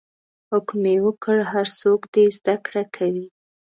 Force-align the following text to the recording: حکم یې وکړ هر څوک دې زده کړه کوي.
حکم 0.49 0.81
یې 0.91 0.97
وکړ 1.05 1.37
هر 1.51 1.65
څوک 1.79 2.01
دې 2.13 2.25
زده 2.37 2.55
کړه 2.65 2.83
کوي. 2.95 3.27